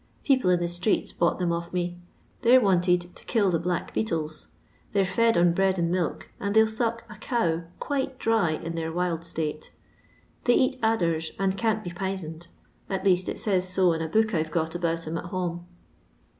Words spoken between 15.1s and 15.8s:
at home.